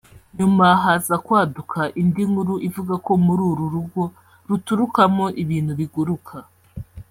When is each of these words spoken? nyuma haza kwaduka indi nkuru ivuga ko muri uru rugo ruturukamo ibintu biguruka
nyuma 0.37 0.65
haza 0.83 1.15
kwaduka 1.25 1.79
indi 2.01 2.23
nkuru 2.29 2.53
ivuga 2.67 2.93
ko 3.05 3.11
muri 3.25 3.41
uru 3.51 3.65
rugo 3.73 4.01
ruturukamo 4.47 5.25
ibintu 5.43 5.71
biguruka 5.79 6.35